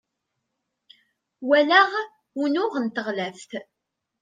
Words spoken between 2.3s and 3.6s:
unuɣ n tɣellaft